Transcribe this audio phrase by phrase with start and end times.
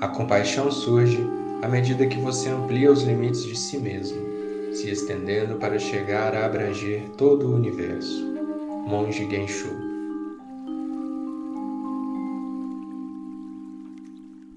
[0.00, 1.26] A compaixão surge
[1.62, 4.18] à medida que você amplia os limites de si mesmo,
[4.72, 8.24] se estendendo para chegar a abranger todo o universo.
[8.86, 9.95] Monge Genshu